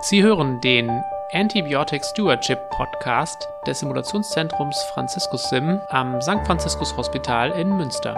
Sie 0.00 0.22
hören 0.22 0.60
den 0.60 0.88
Antibiotic 1.32 2.04
Stewardship 2.04 2.70
Podcast 2.70 3.48
des 3.66 3.80
Simulationszentrums 3.80 4.80
Franziskus 4.94 5.50
Sim 5.50 5.80
am 5.88 6.22
St. 6.22 6.46
Franziskus 6.46 6.96
Hospital 6.96 7.50
in 7.60 7.76
Münster. 7.76 8.14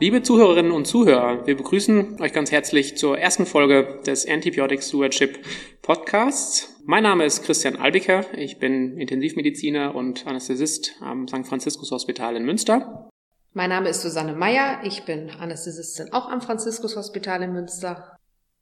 Liebe 0.00 0.22
Zuhörerinnen 0.22 0.72
und 0.72 0.86
Zuhörer, 0.86 1.46
wir 1.46 1.56
begrüßen 1.56 2.20
euch 2.20 2.32
ganz 2.32 2.50
herzlich 2.50 2.96
zur 2.96 3.16
ersten 3.16 3.46
Folge 3.46 4.00
des 4.04 4.26
Antibiotic 4.26 4.82
Stewardship 4.82 5.38
Podcasts. 5.82 6.74
Mein 6.86 7.04
Name 7.04 7.24
ist 7.24 7.44
Christian 7.44 7.76
Albiker, 7.76 8.24
ich 8.36 8.58
bin 8.58 8.98
Intensivmediziner 8.98 9.94
und 9.94 10.26
Anästhesist 10.26 10.96
am 11.00 11.28
St. 11.28 11.46
Franziskus 11.46 11.92
Hospital 11.92 12.34
in 12.34 12.44
Münster. 12.44 13.09
Mein 13.52 13.70
Name 13.70 13.88
ist 13.88 14.02
Susanne 14.02 14.32
Meyer, 14.32 14.78
ich 14.84 15.02
bin 15.02 15.28
Anästhesistin 15.28 16.12
auch 16.12 16.28
am 16.28 16.40
Franziskus 16.40 16.94
Hospital 16.94 17.42
in 17.42 17.52
Münster. 17.52 18.16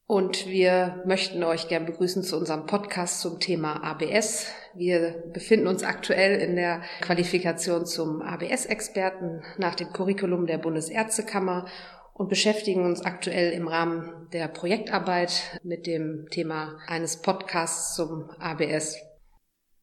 Und 0.07 0.47
wir 0.47 1.03
möchten 1.05 1.45
euch 1.45 1.69
gern 1.69 1.85
begrüßen 1.85 2.23
zu 2.23 2.39
unserem 2.39 2.65
Podcast 2.65 3.21
zum 3.21 3.39
Thema 3.39 3.85
ABS. 3.85 4.47
Wir 4.75 5.25
befinden 5.35 5.67
uns 5.67 5.83
aktuell 5.83 6.41
in 6.41 6.57
der 6.57 6.81
Qualifikation 7.03 7.85
zum 7.85 8.23
ABS-Experten 8.23 9.43
nach 9.59 9.75
dem 9.75 9.93
Curriculum 9.93 10.47
der 10.47 10.57
Bundesärztekammer 10.57 11.67
und 12.15 12.31
beschäftigen 12.31 12.87
uns 12.87 13.03
aktuell 13.03 13.53
im 13.53 13.69
Rahmen 13.69 14.29
der 14.33 14.49
Projektarbeit 14.49 15.61
mit 15.63 15.87
dem 15.87 16.29
Thema 16.31 16.79
eines 16.87 17.19
Podcasts 17.21 17.95
zum 17.95 18.31
ABS. 18.39 18.97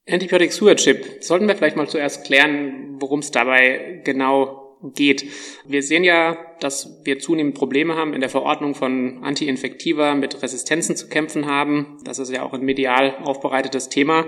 Antibiotic 0.10 0.52
Stewardship. 0.52 1.24
Sollten 1.24 1.48
wir 1.48 1.56
vielleicht 1.56 1.78
mal 1.78 1.88
zuerst 1.88 2.26
klären, 2.26 2.96
worum 3.00 3.20
es 3.20 3.30
dabei 3.30 4.02
genau 4.04 4.65
geht. 4.94 5.26
Wir 5.66 5.82
sehen 5.82 6.04
ja, 6.04 6.38
dass 6.60 7.02
wir 7.04 7.20
zunehmend 7.20 7.56
Probleme 7.56 7.96
haben 7.96 8.14
in 8.14 8.22
der 8.22 8.30
Verordnung 8.30 8.76
von 8.76 9.24
Antiinfektiva 9.24 10.16
mit 10.16 10.42
Resistenzen 10.42 10.96
zu 10.96 11.08
kämpfen 11.08 11.46
haben. 11.46 11.98
Das 12.04 12.20
ist 12.20 12.32
ja 12.32 12.44
auch 12.44 12.54
ein 12.54 12.62
medial 12.62 13.16
aufbereitetes 13.24 13.90
Thema. 13.90 14.26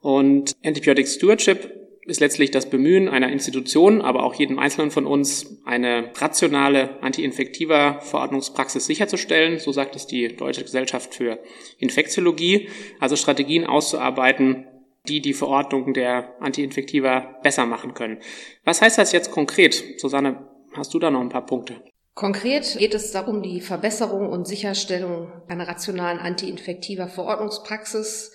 Und 0.00 0.52
Antibiotic 0.64 1.06
Stewardship 1.06 1.82
ist 2.04 2.20
letztlich 2.20 2.50
das 2.50 2.68
Bemühen 2.68 3.08
einer 3.08 3.30
Institution, 3.30 4.00
aber 4.00 4.24
auch 4.24 4.34
jedem 4.34 4.58
Einzelnen 4.58 4.90
von 4.90 5.06
uns, 5.06 5.60
eine 5.64 6.10
rationale 6.16 7.00
antiinfektiva 7.00 8.00
Verordnungspraxis 8.00 8.86
sicherzustellen. 8.86 9.60
So 9.60 9.70
sagt 9.70 9.94
es 9.94 10.08
die 10.08 10.34
Deutsche 10.34 10.62
Gesellschaft 10.62 11.14
für 11.14 11.38
Infektiologie. 11.78 12.68
Also 12.98 13.14
Strategien 13.14 13.64
auszuarbeiten, 13.64 14.66
die 15.08 15.20
die 15.20 15.34
Verordnung 15.34 15.94
der 15.94 16.36
Antiinfektiva 16.40 17.40
besser 17.42 17.66
machen 17.66 17.94
können. 17.94 18.20
Was 18.64 18.80
heißt 18.80 18.98
das 18.98 19.12
jetzt 19.12 19.30
konkret? 19.30 20.00
Susanne, 20.00 20.48
hast 20.74 20.94
du 20.94 20.98
da 20.98 21.10
noch 21.10 21.20
ein 21.20 21.28
paar 21.28 21.46
Punkte? 21.46 21.82
Konkret 22.14 22.76
geht 22.78 22.94
es 22.94 23.10
darum, 23.10 23.42
die 23.42 23.60
Verbesserung 23.60 24.28
und 24.28 24.46
Sicherstellung 24.46 25.32
einer 25.48 25.66
rationalen 25.66 26.18
antiinfektiver 26.18 27.08
Verordnungspraxis. 27.08 28.32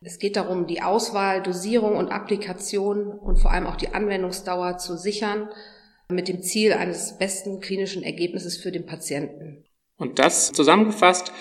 Es 0.00 0.18
geht 0.18 0.34
darum, 0.36 0.66
die 0.66 0.82
Auswahl, 0.82 1.42
Dosierung 1.42 1.96
und 1.96 2.10
Applikation 2.10 3.06
und 3.06 3.38
vor 3.38 3.52
allem 3.52 3.66
auch 3.66 3.76
die 3.76 3.94
Anwendungsdauer 3.94 4.78
zu 4.78 4.96
sichern, 4.96 5.48
mit 6.08 6.26
dem 6.28 6.42
Ziel 6.42 6.72
eines 6.72 7.16
besten 7.16 7.60
klinischen 7.60 8.02
Ergebnisses 8.02 8.56
für 8.56 8.72
den 8.72 8.84
Patienten. 8.84 9.64
Und 9.96 10.18
das 10.18 10.52
zusammengefasst 10.52 11.32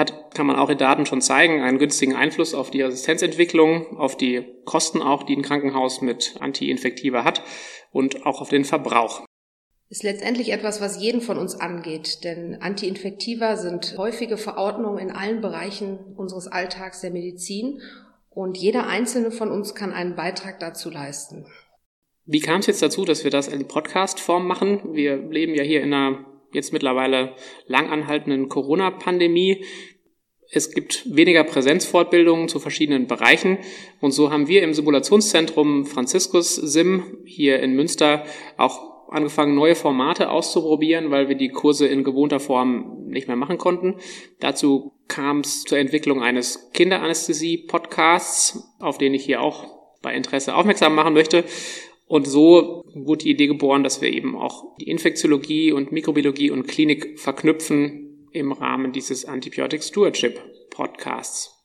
hat, 0.00 0.34
kann 0.34 0.46
man 0.46 0.56
auch 0.56 0.68
in 0.68 0.78
Daten 0.78 1.06
schon 1.06 1.20
zeigen, 1.20 1.62
einen 1.62 1.78
günstigen 1.78 2.16
Einfluss 2.16 2.54
auf 2.54 2.70
die 2.72 2.82
Resistenzentwicklung, 2.82 3.96
auf 3.98 4.16
die 4.16 4.44
Kosten 4.64 5.00
auch, 5.00 5.22
die 5.22 5.36
ein 5.36 5.42
Krankenhaus 5.42 6.00
mit 6.00 6.34
Antiinfektiva 6.40 7.22
hat 7.22 7.42
und 7.92 8.26
auch 8.26 8.40
auf 8.40 8.48
den 8.48 8.64
Verbrauch. 8.64 9.24
Ist 9.88 10.02
letztendlich 10.02 10.52
etwas, 10.52 10.80
was 10.80 11.02
jeden 11.02 11.20
von 11.20 11.36
uns 11.36 11.54
angeht, 11.54 12.24
denn 12.24 12.56
Antiinfektiva 12.60 13.56
sind 13.56 13.96
häufige 13.98 14.36
Verordnungen 14.36 14.98
in 14.98 15.10
allen 15.10 15.40
Bereichen 15.40 15.98
unseres 16.16 16.46
Alltags 16.46 17.00
der 17.00 17.10
Medizin 17.10 17.80
und 18.28 18.56
jeder 18.56 18.86
einzelne 18.86 19.30
von 19.30 19.50
uns 19.50 19.74
kann 19.74 19.92
einen 19.92 20.14
Beitrag 20.14 20.60
dazu 20.60 20.90
leisten. 20.90 21.46
Wie 22.24 22.38
kam 22.38 22.60
es 22.60 22.68
jetzt 22.68 22.82
dazu, 22.82 23.04
dass 23.04 23.24
wir 23.24 23.32
das 23.32 23.48
in 23.48 23.66
Podcast-Form 23.66 24.46
machen? 24.46 24.94
Wir 24.94 25.16
leben 25.16 25.54
ja 25.56 25.64
hier 25.64 25.82
in 25.82 25.92
einer 25.92 26.24
jetzt 26.52 26.72
mittlerweile 26.72 27.34
lang 27.66 27.90
anhaltenden 27.90 28.48
Corona-Pandemie. 28.48 29.64
Es 30.50 30.72
gibt 30.72 31.04
weniger 31.14 31.44
Präsenzfortbildungen 31.44 32.48
zu 32.48 32.58
verschiedenen 32.58 33.06
Bereichen. 33.06 33.58
Und 34.00 34.12
so 34.12 34.32
haben 34.32 34.48
wir 34.48 34.62
im 34.62 34.74
Simulationszentrum 34.74 35.86
Franziskus 35.86 36.56
Sim 36.56 37.18
hier 37.24 37.60
in 37.60 37.74
Münster 37.74 38.24
auch 38.56 38.90
angefangen, 39.10 39.54
neue 39.54 39.74
Formate 39.74 40.30
auszuprobieren, 40.30 41.10
weil 41.10 41.28
wir 41.28 41.36
die 41.36 41.50
Kurse 41.50 41.86
in 41.86 42.04
gewohnter 42.04 42.40
Form 42.40 43.04
nicht 43.06 43.28
mehr 43.28 43.36
machen 43.36 43.58
konnten. 43.58 43.96
Dazu 44.38 44.92
kam 45.08 45.40
es 45.40 45.64
zur 45.64 45.76
Entwicklung 45.78 46.22
eines 46.22 46.70
Kinderanästhesie-Podcasts, 46.72 48.76
auf 48.78 48.96
den 48.98 49.14
ich 49.14 49.24
hier 49.24 49.42
auch 49.42 49.66
bei 50.02 50.14
Interesse 50.14 50.54
aufmerksam 50.54 50.94
machen 50.94 51.14
möchte. 51.14 51.44
Und 52.06 52.26
so 52.26 52.79
die 52.94 53.30
Idee 53.30 53.46
geboren, 53.46 53.82
dass 53.84 54.00
wir 54.00 54.08
eben 54.08 54.36
auch 54.36 54.76
die 54.78 54.88
Infektiologie 54.88 55.72
und 55.72 55.92
Mikrobiologie 55.92 56.50
und 56.50 56.66
Klinik 56.66 57.18
verknüpfen 57.18 58.28
im 58.32 58.52
Rahmen 58.52 58.92
dieses 58.92 59.24
Antibiotic 59.24 59.82
Stewardship 59.82 60.40
Podcasts. 60.70 61.56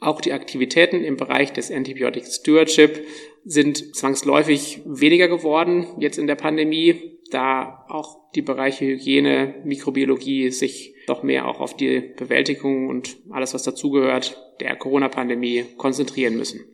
Auch 0.00 0.20
die 0.20 0.32
Aktivitäten 0.32 1.02
im 1.02 1.16
Bereich 1.16 1.52
des 1.52 1.72
Antibiotic 1.72 2.24
Stewardship 2.26 3.04
sind 3.44 3.96
zwangsläufig 3.96 4.80
weniger 4.84 5.28
geworden 5.28 5.86
jetzt 5.98 6.18
in 6.18 6.26
der 6.26 6.36
Pandemie, 6.36 7.18
da 7.30 7.84
auch 7.88 8.30
die 8.32 8.42
Bereiche 8.42 8.84
Hygiene, 8.84 9.56
Mikrobiologie 9.64 10.50
sich 10.50 10.94
doch 11.06 11.22
mehr 11.22 11.48
auch 11.48 11.60
auf 11.60 11.76
die 11.76 12.12
Bewältigung 12.16 12.88
und 12.88 13.16
alles, 13.30 13.54
was 13.54 13.64
dazugehört, 13.64 14.40
der 14.60 14.76
Corona-Pandemie 14.76 15.64
konzentrieren 15.76 16.36
müssen. 16.36 16.64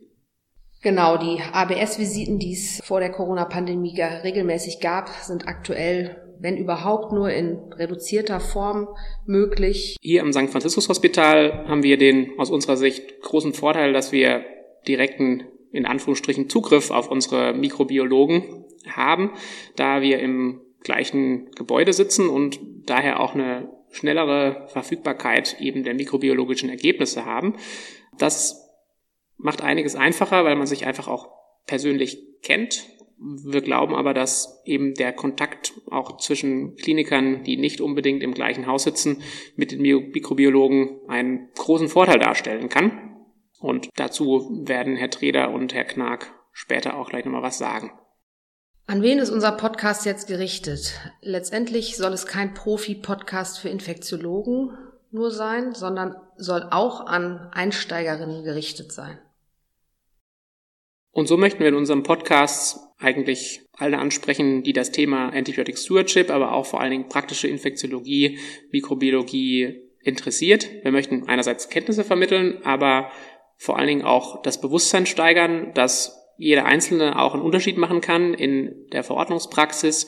Genau, 0.85 1.17
die 1.17 1.41
ABS-Visiten, 1.51 2.37
die 2.37 2.53
es 2.53 2.79
vor 2.83 2.99
der 2.99 3.09
Corona-Pandemie 3.09 3.99
regelmäßig 3.99 4.81
gab, 4.81 5.09
sind 5.09 5.47
aktuell 5.47 6.21
wenn 6.37 6.57
überhaupt 6.57 7.11
nur 7.11 7.31
in 7.31 7.57
reduzierter 7.73 8.39
Form 8.39 8.89
möglich. 9.25 9.95
Hier 10.01 10.21
im 10.21 10.31
St. 10.31 10.49
Franziskus 10.49 10.87
Hospital 10.89 11.65
haben 11.67 11.81
wir 11.81 11.97
den 11.97 12.37
aus 12.37 12.51
unserer 12.51 12.77
Sicht 12.77 13.21
großen 13.21 13.53
Vorteil, 13.53 13.93
dass 13.93 14.11
wir 14.11 14.43
direkten 14.85 15.45
in 15.71 15.87
Anführungsstrichen 15.87 16.49
Zugriff 16.49 16.91
auf 16.91 17.09
unsere 17.09 17.53
Mikrobiologen 17.53 18.65
haben, 18.85 19.31
da 19.77 20.01
wir 20.01 20.19
im 20.19 20.59
gleichen 20.83 21.49
Gebäude 21.51 21.93
sitzen 21.93 22.29
und 22.29 22.59
daher 22.85 23.21
auch 23.21 23.33
eine 23.33 23.69
schnellere 23.91 24.67
Verfügbarkeit 24.67 25.55
eben 25.59 25.83
der 25.83 25.95
mikrobiologischen 25.95 26.69
Ergebnisse 26.69 27.25
haben. 27.25 27.55
Das 28.19 28.64
macht 29.37 29.61
einiges 29.61 29.95
einfacher, 29.95 30.45
weil 30.45 30.55
man 30.55 30.67
sich 30.67 30.85
einfach 30.85 31.07
auch 31.07 31.29
persönlich 31.65 32.19
kennt. 32.41 32.87
Wir 33.17 33.61
glauben 33.61 33.95
aber, 33.95 34.13
dass 34.13 34.61
eben 34.65 34.93
der 34.93 35.13
Kontakt 35.13 35.73
auch 35.89 36.17
zwischen 36.17 36.75
Klinikern, 36.75 37.43
die 37.43 37.57
nicht 37.57 37.79
unbedingt 37.79 38.21
im 38.23 38.33
gleichen 38.33 38.67
Haus 38.67 38.83
sitzen, 38.83 39.21
mit 39.55 39.71
den 39.71 39.81
Mikrobiologen 39.81 40.99
einen 41.07 41.49
großen 41.55 41.87
Vorteil 41.87 42.19
darstellen 42.19 42.69
kann. 42.69 43.15
Und 43.59 43.89
dazu 43.95 44.49
werden 44.65 44.97
Herr 44.97 45.09
Treder 45.09 45.51
und 45.51 45.73
Herr 45.73 45.85
Knag 45.85 46.25
später 46.51 46.97
auch 46.97 47.09
gleich 47.09 47.25
nochmal 47.25 47.41
was 47.41 47.57
sagen. 47.57 47.91
An 48.87 49.01
wen 49.01 49.17
ist 49.17 49.31
unser 49.31 49.53
Podcast 49.53 50.05
jetzt 50.05 50.27
gerichtet? 50.27 50.99
Letztendlich 51.21 51.97
soll 51.97 52.13
es 52.13 52.27
kein 52.27 52.53
Profi-Podcast 52.53 53.57
für 53.57 53.69
Infektiologen 53.69 54.77
nur 55.15 55.31
sein, 55.31 55.73
sondern 55.73 56.15
soll 56.37 56.67
auch 56.69 57.05
an 57.07 57.49
Einsteigerinnen 57.51 58.43
gerichtet 58.43 58.91
sein. 58.91 59.17
Und 61.11 61.27
so 61.27 61.37
möchten 61.37 61.61
wir 61.61 61.69
in 61.69 61.75
unserem 61.75 62.03
Podcast 62.03 62.77
eigentlich 62.99 63.61
alle 63.71 63.97
ansprechen, 63.97 64.63
die 64.63 64.73
das 64.73 64.91
Thema 64.91 65.29
Antibiotic 65.29 65.77
Stewardship, 65.77 66.29
aber 66.29 66.53
auch 66.53 66.65
vor 66.65 66.81
allen 66.81 66.91
Dingen 66.91 67.09
praktische 67.09 67.47
Infektiologie, 67.47 68.37
Mikrobiologie 68.71 69.81
interessiert. 70.01 70.69
Wir 70.83 70.91
möchten 70.91 71.27
einerseits 71.27 71.69
Kenntnisse 71.69 72.03
vermitteln, 72.03 72.59
aber 72.63 73.11
vor 73.57 73.77
allen 73.77 73.87
Dingen 73.87 74.03
auch 74.03 74.41
das 74.41 74.59
Bewusstsein 74.59 75.05
steigern, 75.05 75.73
dass 75.73 76.21
jeder 76.37 76.65
Einzelne 76.65 77.17
auch 77.17 77.33
einen 77.33 77.43
Unterschied 77.43 77.77
machen 77.77 78.01
kann 78.01 78.33
in 78.33 78.89
der 78.91 79.03
Verordnungspraxis, 79.03 80.07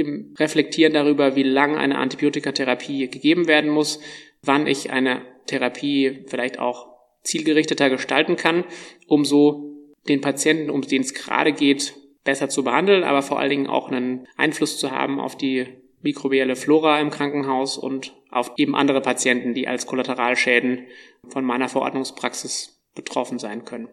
im 0.00 0.34
Reflektieren 0.38 0.92
darüber, 0.92 1.36
wie 1.36 1.42
lange 1.42 1.78
eine 1.78 1.98
Antibiotikatherapie 1.98 3.08
gegeben 3.08 3.46
werden 3.48 3.70
muss, 3.70 4.00
wann 4.42 4.66
ich 4.66 4.90
eine 4.90 5.22
Therapie 5.46 6.24
vielleicht 6.26 6.58
auch 6.58 6.88
zielgerichteter 7.22 7.90
gestalten 7.90 8.36
kann, 8.36 8.64
um 9.06 9.24
so 9.24 9.74
den 10.08 10.20
Patienten, 10.20 10.70
um 10.70 10.82
den 10.82 11.02
es 11.02 11.14
gerade 11.14 11.52
geht, 11.52 11.94
besser 12.24 12.48
zu 12.48 12.64
behandeln, 12.64 13.04
aber 13.04 13.22
vor 13.22 13.38
allen 13.38 13.50
Dingen 13.50 13.66
auch 13.66 13.90
einen 13.90 14.26
Einfluss 14.36 14.78
zu 14.78 14.90
haben 14.90 15.20
auf 15.20 15.36
die 15.36 15.66
mikrobielle 16.02 16.56
Flora 16.56 17.00
im 17.00 17.10
Krankenhaus 17.10 17.78
und 17.78 18.14
auf 18.30 18.52
eben 18.56 18.76
andere 18.76 19.00
Patienten, 19.00 19.54
die 19.54 19.66
als 19.66 19.86
Kollateralschäden 19.86 20.86
von 21.28 21.44
meiner 21.44 21.68
Verordnungspraxis 21.68 22.80
betroffen 22.94 23.38
sein 23.38 23.64
können. 23.64 23.88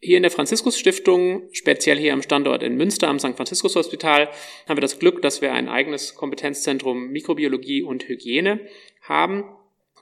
Hier 0.00 0.16
in 0.16 0.22
der 0.22 0.30
Franziskus 0.30 0.78
Stiftung, 0.78 1.48
speziell 1.50 1.98
hier 1.98 2.12
am 2.12 2.22
Standort 2.22 2.62
in 2.62 2.76
Münster 2.76 3.08
am 3.08 3.18
St. 3.18 3.34
Franziskus 3.34 3.74
Hospital, 3.74 4.28
haben 4.68 4.76
wir 4.76 4.80
das 4.80 5.00
Glück, 5.00 5.22
dass 5.22 5.42
wir 5.42 5.52
ein 5.52 5.68
eigenes 5.68 6.14
Kompetenzzentrum 6.14 7.08
Mikrobiologie 7.08 7.82
und 7.82 8.08
Hygiene 8.08 8.60
haben, 9.02 9.44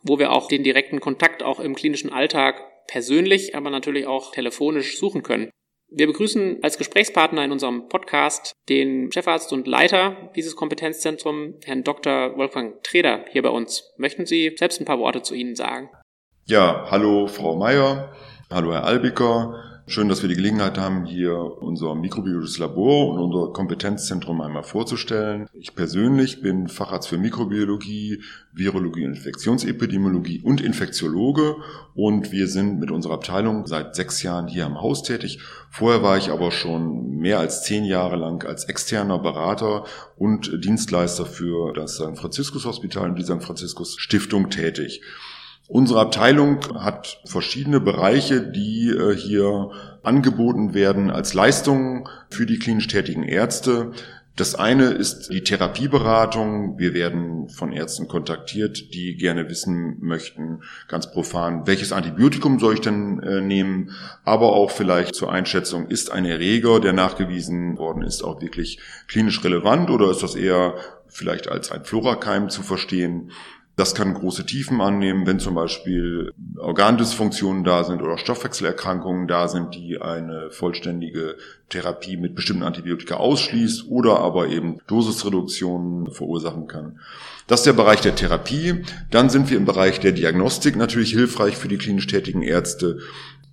wo 0.02 0.18
wir 0.18 0.32
auch 0.32 0.48
den 0.48 0.64
direkten 0.64 1.00
Kontakt 1.00 1.42
auch 1.42 1.60
im 1.60 1.74
klinischen 1.74 2.12
Alltag 2.12 2.60
persönlich, 2.88 3.54
aber 3.54 3.70
natürlich 3.70 4.06
auch 4.06 4.32
telefonisch 4.32 4.98
suchen 4.98 5.22
können. 5.22 5.50
Wir 5.88 6.06
begrüßen 6.06 6.58
als 6.62 6.76
Gesprächspartner 6.76 7.42
in 7.44 7.52
unserem 7.52 7.88
Podcast 7.88 8.52
den 8.68 9.10
Chefarzt 9.10 9.50
und 9.54 9.66
Leiter 9.66 10.30
dieses 10.36 10.56
Kompetenzzentrum, 10.56 11.54
Herrn 11.64 11.84
Dr. 11.84 12.36
Wolfgang 12.36 12.82
Treder, 12.82 13.24
hier 13.30 13.40
bei 13.40 13.50
uns. 13.50 13.94
Möchten 13.96 14.26
Sie 14.26 14.54
selbst 14.58 14.78
ein 14.78 14.84
paar 14.84 14.98
Worte 14.98 15.22
zu 15.22 15.34
Ihnen 15.34 15.54
sagen? 15.54 15.88
Ja, 16.44 16.86
hallo 16.90 17.28
Frau 17.28 17.56
Meier, 17.56 18.14
hallo 18.50 18.72
Herr 18.72 18.84
Albiker. 18.84 19.75
Schön, 19.88 20.08
dass 20.08 20.20
wir 20.20 20.28
die 20.28 20.34
Gelegenheit 20.34 20.78
haben, 20.78 21.04
hier 21.04 21.38
unser 21.38 21.94
mikrobiologisches 21.94 22.58
Labor 22.58 23.12
und 23.12 23.20
unser 23.20 23.52
Kompetenzzentrum 23.52 24.40
einmal 24.40 24.64
vorzustellen. 24.64 25.48
Ich 25.52 25.76
persönlich 25.76 26.42
bin 26.42 26.66
Facharzt 26.66 27.06
für 27.06 27.18
Mikrobiologie, 27.18 28.20
Virologie 28.52 29.04
und 29.04 29.14
Infektionsepidemiologie 29.14 30.40
und 30.42 30.60
Infektiologe 30.60 31.54
und 31.94 32.32
wir 32.32 32.48
sind 32.48 32.80
mit 32.80 32.90
unserer 32.90 33.14
Abteilung 33.14 33.68
seit 33.68 33.94
sechs 33.94 34.24
Jahren 34.24 34.48
hier 34.48 34.66
am 34.66 34.80
Haus 34.80 35.04
tätig. 35.04 35.38
Vorher 35.70 36.02
war 36.02 36.18
ich 36.18 36.30
aber 36.30 36.50
schon 36.50 37.18
mehr 37.18 37.38
als 37.38 37.62
zehn 37.62 37.84
Jahre 37.84 38.16
lang 38.16 38.44
als 38.44 38.64
externer 38.64 39.20
Berater 39.20 39.84
und 40.16 40.64
Dienstleister 40.64 41.26
für 41.26 41.72
das 41.72 41.94
St. 41.94 42.18
Franziskus 42.18 42.64
Hospital 42.64 43.10
und 43.10 43.20
die 43.20 43.24
St. 43.24 43.40
Franziskus 43.40 43.94
Stiftung 44.00 44.50
tätig. 44.50 45.00
Unsere 45.68 46.00
Abteilung 46.00 46.60
hat 46.78 47.20
verschiedene 47.24 47.80
Bereiche, 47.80 48.40
die 48.40 48.88
äh, 48.88 49.16
hier 49.16 49.70
angeboten 50.04 50.74
werden 50.74 51.10
als 51.10 51.34
Leistungen 51.34 52.08
für 52.30 52.46
die 52.46 52.60
klinisch 52.60 52.86
tätigen 52.86 53.24
Ärzte. 53.24 53.90
Das 54.36 54.54
eine 54.54 54.90
ist 54.90 55.32
die 55.32 55.42
Therapieberatung. 55.42 56.78
Wir 56.78 56.94
werden 56.94 57.48
von 57.48 57.72
Ärzten 57.72 58.06
kontaktiert, 58.06 58.94
die 58.94 59.16
gerne 59.16 59.48
wissen 59.48 59.96
möchten, 60.00 60.60
ganz 60.88 61.10
profan, 61.10 61.66
welches 61.66 61.90
Antibiotikum 61.90 62.60
soll 62.60 62.74
ich 62.74 62.80
denn 62.80 63.18
äh, 63.20 63.40
nehmen, 63.40 63.90
aber 64.24 64.52
auch 64.52 64.70
vielleicht 64.70 65.16
zur 65.16 65.32
Einschätzung, 65.32 65.88
ist 65.88 66.12
ein 66.12 66.26
Erreger, 66.26 66.78
der 66.78 66.92
nachgewiesen 66.92 67.76
worden 67.78 68.02
ist, 68.02 68.22
auch 68.22 68.40
wirklich 68.40 68.78
klinisch 69.08 69.42
relevant 69.42 69.90
oder 69.90 70.10
ist 70.10 70.22
das 70.22 70.36
eher 70.36 70.74
vielleicht 71.08 71.48
als 71.48 71.72
ein 71.72 71.84
Florakeim 71.84 72.50
zu 72.50 72.62
verstehen? 72.62 73.32
Das 73.76 73.94
kann 73.94 74.14
große 74.14 74.46
Tiefen 74.46 74.80
annehmen, 74.80 75.26
wenn 75.26 75.38
zum 75.38 75.54
Beispiel 75.54 76.32
Organdysfunktionen 76.56 77.62
da 77.62 77.84
sind 77.84 78.00
oder 78.00 78.16
Stoffwechselerkrankungen 78.16 79.28
da 79.28 79.48
sind, 79.48 79.74
die 79.74 80.00
eine 80.00 80.50
vollständige 80.50 81.36
Therapie 81.68 82.16
mit 82.16 82.34
bestimmten 82.34 82.62
Antibiotika 82.62 83.16
ausschließt 83.16 83.88
oder 83.88 84.20
aber 84.20 84.48
eben 84.48 84.80
Dosisreduktionen 84.86 86.10
verursachen 86.10 86.68
kann. 86.68 87.00
Das 87.48 87.60
ist 87.60 87.66
der 87.66 87.74
Bereich 87.74 88.00
der 88.00 88.14
Therapie. 88.14 88.82
Dann 89.10 89.28
sind 89.28 89.50
wir 89.50 89.58
im 89.58 89.66
Bereich 89.66 90.00
der 90.00 90.12
Diagnostik 90.12 90.76
natürlich 90.76 91.10
hilfreich 91.10 91.56
für 91.58 91.68
die 91.68 91.78
klinisch 91.78 92.06
tätigen 92.06 92.40
Ärzte. 92.42 93.00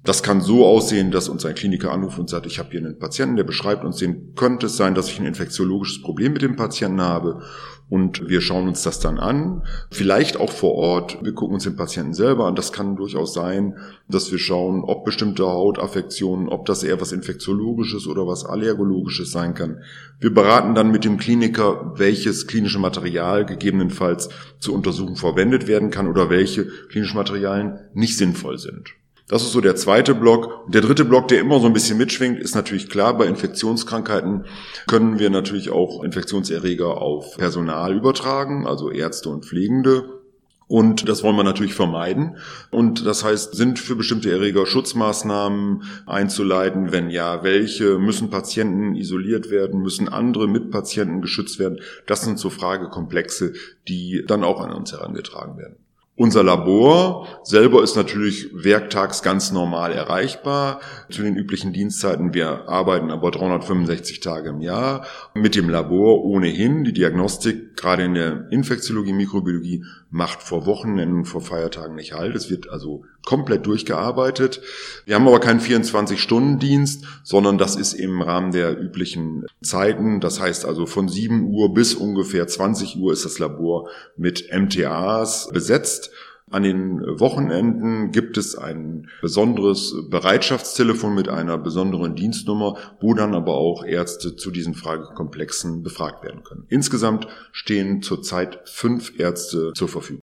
Das 0.04 0.22
kann 0.22 0.42
so 0.42 0.66
aussehen, 0.66 1.12
dass 1.12 1.30
uns 1.30 1.46
ein 1.46 1.56
Kliniker 1.56 1.92
anruft 1.92 2.20
und 2.20 2.30
sagt, 2.30 2.46
ich 2.46 2.60
habe 2.60 2.72
hier 2.72 2.82
einen 2.82 3.00
Patienten, 3.00 3.38
der 3.38 3.46
beschreibt 3.46 3.86
uns 3.86 3.98
den, 3.98 4.36
könnte 4.36 4.66
es 4.66 4.76
sein, 4.76 4.96
dass 4.96 5.08
ich 5.08 5.18
ein 5.18 5.26
infektiologisches 5.26 6.02
Problem 6.02 6.34
mit 6.34 6.42
dem 6.42 6.58
Patienten 6.58 7.02
habe 7.02 7.42
und 7.90 8.28
wir 8.28 8.42
schauen 8.42 8.68
uns 8.68 8.82
das 8.84 9.00
dann 9.00 9.20
an, 9.20 9.62
vielleicht 9.92 10.38
auch 10.38 10.52
vor 10.52 10.74
Ort. 10.74 11.20
Wir 11.22 11.34
gucken 11.34 11.54
uns 11.54 11.64
den 11.64 11.76
Patienten 11.76 12.14
selber 12.14 12.48
an. 12.48 12.56
Das 12.56 12.74
kann 12.74 12.96
durchaus 12.96 13.34
sein, 13.34 13.78
dass 14.10 14.32
wir 14.32 14.40
schauen, 14.40 14.84
ob 14.84 15.06
bestimmte 15.06 15.46
Hautaffektionen, 15.46 16.50
ob 16.50 16.66
das 16.66 16.84
eher 16.84 17.00
was 17.00 17.12
Infektiologisches 17.12 18.08
oder 18.08 18.26
was 18.26 18.46
Allergologisches 18.46 19.32
sein 19.32 19.54
kann. 19.54 19.84
Wir 20.20 20.34
beraten 20.34 20.76
dann 20.76 20.92
mit 20.92 21.06
dem 21.06 21.18
Kliniker, 21.18 21.94
welches 21.96 22.48
klinische 22.48 22.80
Material 22.80 23.46
gegebenenfalls 23.46 24.30
zur 24.60 24.74
Untersuchung 24.74 25.16
verwendet 25.16 25.68
werden 25.68 25.92
kann 25.92 26.08
oder 26.08 26.30
welche 26.30 26.68
klinischen 26.90 27.18
Materialien 27.18 27.80
nicht 27.94 28.18
sinnvoll 28.18 28.58
sind. 28.58 28.96
Das 29.28 29.42
ist 29.42 29.54
so 29.54 29.62
der 29.62 29.76
zweite 29.76 30.16
Block. 30.16 30.66
Und 30.66 30.76
der 30.76 30.82
dritte 30.82 31.06
Block, 31.06 31.30
der 31.30 31.40
immer 31.40 31.60
so 31.60 31.68
ein 31.68 31.74
bisschen 31.74 31.98
mitschwingt, 31.98 32.40
ist 32.40 32.56
natürlich 32.56 32.90
klar, 32.90 33.18
bei 33.18 33.26
Infektionskrankheiten 33.26 34.46
können 34.88 35.18
wir 35.18 35.30
natürlich 35.30 35.70
auch 35.70 36.04
Infektionserreger 36.04 37.02
auf 37.02 37.38
Personal 37.38 37.96
übertragen, 37.96 38.68
also 38.68 38.92
Ärzte 38.92 39.30
und 39.30 39.46
Pflegende. 39.46 40.22
Und 40.68 41.08
das 41.08 41.24
wollen 41.24 41.36
wir 41.36 41.44
natürlich 41.44 41.74
vermeiden. 41.74 42.38
Und 42.72 43.06
das 43.06 43.24
heißt, 43.24 43.54
sind 43.54 43.80
für 43.80 43.96
bestimmte 43.96 44.32
Erreger 44.32 44.66
Schutzmaßnahmen 44.66 45.84
einzuleiten? 46.06 46.92
Wenn 46.92 47.10
ja, 47.10 47.44
welche? 47.44 48.00
Müssen 48.00 48.30
Patienten 48.30 48.96
isoliert 48.96 49.52
werden? 49.52 49.82
Müssen 49.82 50.10
andere 50.10 50.48
Mitpatienten 50.48 51.22
geschützt 51.22 51.60
werden? 51.60 51.80
Das 52.08 52.24
sind 52.24 52.40
so 52.40 52.50
Fragekomplexe, 52.50 53.54
die 53.88 54.24
dann 54.28 54.44
auch 54.44 54.62
an 54.62 54.72
uns 54.72 54.92
herangetragen 54.92 55.58
werden. 55.58 55.83
Unser 56.16 56.44
Labor 56.44 57.28
selber 57.42 57.82
ist 57.82 57.96
natürlich 57.96 58.52
werktags 58.54 59.24
ganz 59.24 59.52
normal 59.52 59.92
erreichbar 59.94 60.80
zu 61.10 61.24
den 61.24 61.36
üblichen 61.36 61.74
Dienstzeiten. 61.74 62.36
Wir 62.36 62.70
arbeiten 62.70 63.10
aber 63.10 63.32
365 63.32 64.20
Tage 64.20 64.50
im 64.50 64.62
Jahr 64.62 65.08
mit 65.34 65.56
dem 65.56 65.70
Labor 65.70 66.24
ohnehin. 66.24 66.84
Die 66.84 66.94
Diagnostik, 66.94 67.76
gerade 67.76 68.04
in 68.04 68.14
der 68.14 68.48
Infektiologie, 68.52 69.14
Mikrobiologie, 69.14 69.86
macht 70.12 70.44
vor 70.44 70.68
Wochenenden, 70.68 71.26
vor 71.26 71.42
Feiertagen 71.42 71.96
nicht 71.96 72.14
halt. 72.14 72.36
Es 72.36 72.52
wird 72.52 72.70
also 72.70 73.06
komplett 73.26 73.66
durchgearbeitet. 73.66 74.62
Wir 75.06 75.16
haben 75.16 75.28
aber 75.28 75.40
keinen 75.40 75.60
24-Stunden-Dienst, 75.60 77.06
sondern 77.24 77.58
das 77.58 77.76
ist 77.76 77.94
im 77.94 78.22
Rahmen 78.22 78.52
der 78.52 78.80
üblichen 78.80 79.46
Zeiten. 79.62 80.20
Das 80.20 80.40
heißt 80.40 80.66
also 80.66 80.86
von 80.86 81.08
7 81.08 81.44
Uhr 81.48 81.74
bis 81.74 81.96
ungefähr 81.96 82.48
20 82.48 82.98
Uhr 82.98 83.14
ist 83.14 83.26
das 83.26 83.40
Labor 83.40 83.90
mit 84.18 84.50
MTAs 84.52 85.50
besetzt. 85.52 86.12
An 86.52 86.62
den 86.62 87.02
Wochenenden 87.20 88.12
gibt 88.12 88.38
es 88.38 88.56
ein 88.56 89.10
besonderes 89.24 89.96
Bereitschaftstelefon 90.10 91.16
mit 91.16 91.28
einer 91.28 91.58
besonderen 91.58 92.16
Dienstnummer, 92.16 92.78
wo 93.00 93.16
dann 93.16 93.34
aber 93.34 93.56
auch 93.56 93.84
Ärzte 93.84 94.36
zu 94.36 94.52
diesen 94.52 94.76
Fragekomplexen 94.76 95.82
befragt 95.82 96.24
werden 96.24 96.44
können. 96.44 96.66
Insgesamt 96.70 97.28
stehen 97.52 98.04
zurzeit 98.04 98.60
fünf 98.66 99.20
Ärzte 99.20 99.74
zur 99.74 99.88
Verfügung. 99.88 100.23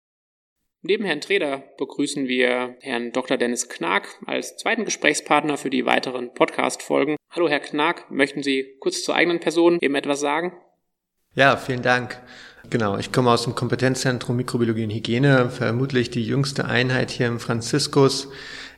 Neben 0.81 1.03
Herrn 1.03 1.19
Treder 1.19 1.63
begrüßen 1.77 2.29
wir 2.29 2.77
Herrn 2.79 3.11
Dr. 3.11 3.35
Dennis 3.35 3.67
Knag 3.67 4.03
als 4.25 4.55
zweiten 4.55 4.85
Gesprächspartner 4.85 5.57
für 5.57 5.69
die 5.69 5.85
weiteren 5.85 6.33
Podcast-Folgen. 6.33 7.17
Hallo, 7.31 7.49
Herr 7.49 7.59
Knag, 7.59 8.09
möchten 8.09 8.43
Sie 8.43 8.77
kurz 8.79 9.03
zur 9.03 9.13
eigenen 9.13 9.41
Person 9.41 9.77
eben 9.81 9.95
etwas 9.95 10.21
sagen? 10.21 10.53
Ja, 11.36 11.57
vielen 11.57 11.81
Dank. 11.81 12.21
Genau, 12.69 12.98
ich 12.98 13.12
komme 13.12 13.29
aus 13.29 13.43
dem 13.43 13.55
Kompetenzzentrum 13.55 14.38
Mikrobiologie 14.38 14.86
und 14.86 14.91
Hygiene, 14.91 15.50
vermutlich 15.50 16.12
die 16.12 16.24
jüngste 16.24 16.63
Einheit 16.63 17.12
hier 17.12 17.27
im 17.27 17.41
Franziskus, 17.41 18.29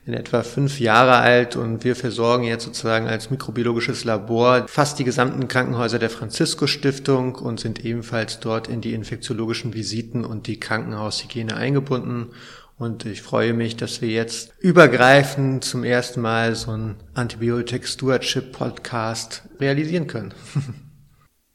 in 0.04 0.14
etwa 0.14 0.42
fünf 0.42 0.80
Jahre 0.80 1.14
alt 1.14 1.54
und 1.54 1.84
wir 1.84 1.94
versorgen 1.94 2.42
jetzt 2.44 2.64
sozusagen 2.64 3.06
als 3.06 3.30
mikrobiologisches 3.30 4.04
Labor 4.04 4.66
fast 4.66 4.98
die 4.98 5.04
gesamten 5.04 5.46
Krankenhäuser 5.46 6.00
der 6.00 6.10
Franziskus 6.10 6.70
Stiftung 6.70 7.36
und 7.36 7.60
sind 7.60 7.84
ebenfalls 7.84 8.40
dort 8.40 8.66
in 8.66 8.80
die 8.80 8.94
infektiologischen 8.94 9.74
Visiten 9.74 10.24
und 10.24 10.48
die 10.48 10.58
Krankenhaushygiene 10.58 11.54
eingebunden. 11.54 12.30
Und 12.78 13.06
ich 13.06 13.22
freue 13.22 13.52
mich, 13.52 13.76
dass 13.76 14.00
wir 14.02 14.08
jetzt 14.08 14.52
übergreifend 14.58 15.62
zum 15.62 15.84
ersten 15.84 16.20
Mal 16.20 16.56
so 16.56 16.72
einen 16.72 16.96
Antibiotic 17.14 17.86
Stewardship 17.86 18.50
Podcast 18.50 19.44
realisieren 19.60 20.08
können. 20.08 20.34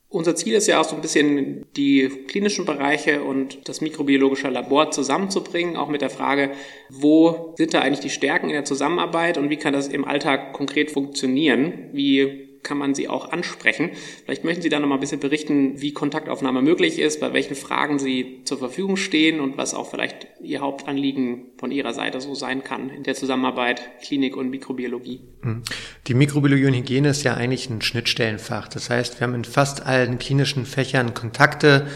Unser 0.10 0.36
Ziel 0.36 0.54
ist 0.54 0.68
ja 0.68 0.80
auch 0.80 0.86
so 0.86 0.96
ein 0.96 1.02
bisschen 1.02 1.66
die 1.76 2.08
klinischen 2.28 2.66
Bereiche 2.66 3.24
und 3.24 3.68
das 3.68 3.82
mikrobiologische 3.82 4.48
Labor 4.48 4.92
zusammenzubringen, 4.92 5.76
auch 5.76 5.90
mit 5.90 6.02
der 6.02 6.10
Frage, 6.10 6.52
wo 6.90 7.54
sind 7.58 7.74
da 7.74 7.82
eigentlich 7.82 8.00
die 8.00 8.10
Stärken 8.10 8.48
in 8.48 8.54
der 8.54 8.64
Zusammenarbeit 8.64 9.38
und 9.38 9.50
wie 9.50 9.58
kann 9.58 9.74
das 9.74 9.90
im 9.90 10.06
Alltag 10.06 10.54
konkret 10.54 10.92
funktionieren? 10.92 11.90
Wie 11.92 12.47
kann 12.64 12.78
man 12.78 12.96
sie 12.96 13.08
auch 13.08 13.32
ansprechen. 13.32 13.92
Vielleicht 14.26 14.44
möchten 14.44 14.62
Sie 14.62 14.70
da 14.70 14.80
noch 14.80 14.88
mal 14.88 14.96
ein 14.96 15.00
bisschen 15.00 15.20
berichten, 15.20 15.82
wie 15.82 15.94
Kontaktaufnahme 15.94 16.62
möglich 16.62 17.00
ist, 17.00 17.20
bei 17.20 17.34
welchen 17.34 17.56
Fragen 17.56 18.00
Sie 18.00 18.42
zur 18.46 18.58
Verfügung 18.58 18.98
stehen 18.98 19.40
und 19.40 19.58
was 19.58 19.74
auch 19.74 19.90
vielleicht 19.90 20.28
Ihr 20.42 20.62
Hauptanliegen 20.62 21.46
von 21.58 21.72
Ihrer 21.72 21.94
Seite 21.94 22.22
so 22.22 22.36
sein 22.36 22.64
kann 22.64 22.90
in 22.90 23.04
der 23.04 23.16
Zusammenarbeit 23.16 23.82
Klinik 24.02 24.36
und 24.36 24.50
Mikrobiologie. 24.50 25.22
Mhm. 25.42 25.64
Die 26.08 26.14
Mikrobiologie 26.14 26.66
und 26.66 26.74
Hygiene 26.74 27.10
ist 27.10 27.24
ja 27.24 27.36
eigentlich 27.36 27.70
ein 27.70 27.82
Schnittstellenfach. 27.82 28.68
Das 28.68 28.90
heißt, 28.90 29.20
wir 29.20 29.28
haben 29.28 29.36
in 29.36 29.46
fast 29.46 29.86
allen 29.86 30.20
klinischen 30.20 30.66
Fächern 30.66 31.14
Kontakte 31.14 31.88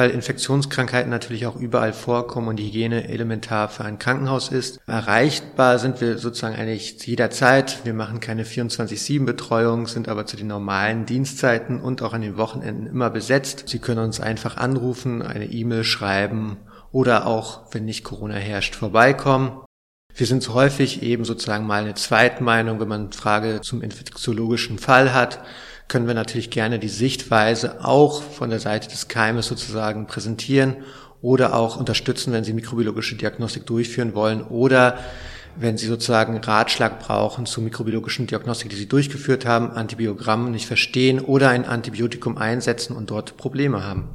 weil 0.00 0.12
Infektionskrankheiten 0.12 1.10
natürlich 1.10 1.44
auch 1.44 1.56
überall 1.56 1.92
vorkommen 1.92 2.48
und 2.48 2.56
die 2.56 2.68
Hygiene 2.68 3.10
elementar 3.10 3.68
für 3.68 3.84
ein 3.84 3.98
Krankenhaus 3.98 4.48
ist. 4.48 4.80
Erreichbar 4.86 5.78
sind 5.78 6.00
wir 6.00 6.16
sozusagen 6.16 6.56
eigentlich 6.56 7.04
jederzeit. 7.04 7.84
Wir 7.84 7.92
machen 7.92 8.18
keine 8.18 8.44
24-7-Betreuung, 8.44 9.86
sind 9.86 10.08
aber 10.08 10.24
zu 10.24 10.38
den 10.38 10.46
normalen 10.46 11.04
Dienstzeiten 11.04 11.78
und 11.78 12.00
auch 12.00 12.14
an 12.14 12.22
den 12.22 12.38
Wochenenden 12.38 12.86
immer 12.86 13.10
besetzt. 13.10 13.64
Sie 13.66 13.78
können 13.78 14.02
uns 14.02 14.20
einfach 14.20 14.56
anrufen, 14.56 15.20
eine 15.20 15.44
E-Mail 15.44 15.84
schreiben 15.84 16.56
oder 16.92 17.26
auch, 17.26 17.64
wenn 17.72 17.84
nicht 17.84 18.02
Corona 18.02 18.36
herrscht, 18.36 18.76
vorbeikommen. 18.76 19.52
Wir 20.14 20.26
sind 20.26 20.48
häufig 20.48 21.02
eben 21.02 21.26
sozusagen 21.26 21.66
mal 21.66 21.82
eine 21.82 21.94
Zweitmeinung, 21.94 22.80
wenn 22.80 22.88
man 22.88 23.00
eine 23.02 23.12
Frage 23.12 23.60
zum 23.60 23.82
infektiologischen 23.82 24.78
Fall 24.78 25.12
hat, 25.12 25.40
können 25.90 26.06
wir 26.06 26.14
natürlich 26.14 26.50
gerne 26.50 26.78
die 26.78 26.88
Sichtweise 26.88 27.84
auch 27.84 28.22
von 28.22 28.48
der 28.48 28.60
Seite 28.60 28.88
des 28.88 29.08
Keimes 29.08 29.48
sozusagen 29.48 30.06
präsentieren 30.06 30.76
oder 31.20 31.54
auch 31.54 31.76
unterstützen, 31.76 32.32
wenn 32.32 32.44
Sie 32.44 32.52
mikrobiologische 32.52 33.16
Diagnostik 33.16 33.66
durchführen 33.66 34.14
wollen 34.14 34.42
oder 34.42 34.98
wenn 35.56 35.76
Sie 35.76 35.88
sozusagen 35.88 36.38
Ratschlag 36.38 37.00
brauchen 37.00 37.44
zur 37.44 37.64
mikrobiologischen 37.64 38.28
Diagnostik, 38.28 38.70
die 38.70 38.76
Sie 38.76 38.88
durchgeführt 38.88 39.44
haben, 39.44 39.72
Antibiogramm 39.72 40.52
nicht 40.52 40.66
verstehen 40.66 41.18
oder 41.18 41.50
ein 41.50 41.64
Antibiotikum 41.64 42.38
einsetzen 42.38 42.96
und 42.96 43.10
dort 43.10 43.36
Probleme 43.36 43.84
haben. 43.84 44.14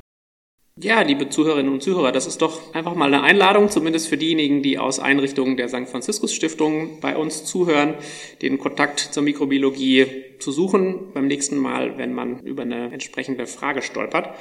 Ja, 0.77 1.01
liebe 1.03 1.29
Zuhörerinnen 1.29 1.71
und 1.71 1.81
Zuhörer, 1.81 2.11
das 2.11 2.27
ist 2.27 2.41
doch 2.41 2.75
einfach 2.75 2.95
mal 2.95 3.05
eine 3.05 3.23
Einladung, 3.23 3.69
zumindest 3.69 4.09
für 4.09 4.17
diejenigen, 4.17 4.61
die 4.61 4.77
aus 4.77 4.99
Einrichtungen 4.99 5.55
der 5.55 5.69
St. 5.69 5.87
Franziskus 5.87 6.33
Stiftung 6.33 6.99
bei 6.99 7.15
uns 7.15 7.45
zuhören, 7.45 7.93
den 8.41 8.57
Kontakt 8.57 8.99
zur 8.99 9.23
Mikrobiologie 9.23 10.05
zu 10.39 10.51
suchen 10.51 11.13
beim 11.13 11.27
nächsten 11.27 11.59
Mal, 11.59 11.97
wenn 11.97 12.13
man 12.13 12.41
über 12.41 12.63
eine 12.63 12.91
entsprechende 12.91 13.47
Frage 13.47 13.81
stolpert. 13.81 14.37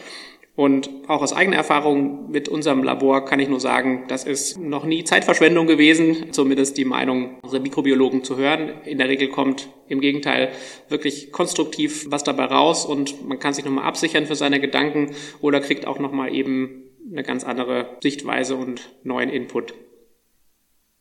Und 0.57 0.89
auch 1.09 1.21
aus 1.21 1.33
eigener 1.33 1.57
Erfahrung 1.57 2.31
mit 2.31 2.49
unserem 2.49 2.85
Labor 2.85 3.25
kann 3.25 3.41
ich 3.41 3.49
nur 3.49 3.59
sagen, 3.59 4.05
das 4.07 4.23
ist 4.23 4.57
noch 4.57 4.85
nie 4.85 5.03
Zeitverschwendung 5.03 5.67
gewesen, 5.67 6.33
zumindest 6.33 6.79
die 6.79 6.85
Meinung 6.85 7.41
unserer 7.43 7.61
Mikrobiologen 7.61 8.23
zu 8.23 8.37
hören. 8.37 8.73
In 8.85 8.99
der 8.99 9.09
Regel 9.09 9.29
kommt 9.29 9.69
im 9.89 10.01
Gegenteil 10.01 10.53
wirklich 10.89 11.33
konstruktiv 11.33 12.07
was 12.09 12.23
dabei 12.23 12.45
raus 12.45 12.87
und 12.87 13.27
man 13.27 13.41
kann 13.41 13.53
sich 13.53 13.65
nochmal 13.65 13.85
absichern 13.85 14.27
für 14.27 14.37
seine 14.37 14.61
Gedanken 14.61 15.11
oder 15.41 15.61
kriegt 15.61 15.89
auch 15.89 15.99
nochmal 15.99 16.33
eben 16.33 16.85
eine 17.11 17.25
ganz 17.25 17.43
andere 17.43 17.97
Sichtweise 18.01 18.55
und 18.55 18.95
neuen 19.03 19.31
Input. 19.31 19.75